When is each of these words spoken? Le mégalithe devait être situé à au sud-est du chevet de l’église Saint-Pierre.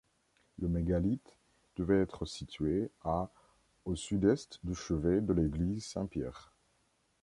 Le 0.57 0.67
mégalithe 0.67 1.37
devait 1.75 2.01
être 2.01 2.25
situé 2.25 2.89
à 3.03 3.29
au 3.85 3.95
sud-est 3.95 4.59
du 4.65 4.73
chevet 4.73 5.21
de 5.21 5.31
l’église 5.31 5.85
Saint-Pierre. 5.85 6.55